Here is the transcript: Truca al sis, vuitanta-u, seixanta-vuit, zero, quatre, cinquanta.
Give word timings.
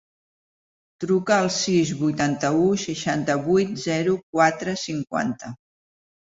Truca 1.03 1.37
al 1.41 1.49
sis, 1.57 1.91
vuitanta-u, 1.99 2.65
seixanta-vuit, 2.87 3.79
zero, 3.85 4.19
quatre, 4.33 4.77
cinquanta. 4.89 5.57